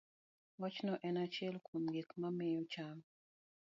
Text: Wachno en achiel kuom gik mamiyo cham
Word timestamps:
Wachno 0.61 0.93
en 1.07 1.15
achiel 1.25 1.55
kuom 1.65 1.83
gik 1.93 2.09
mamiyo 2.21 2.61
cham 2.71 2.97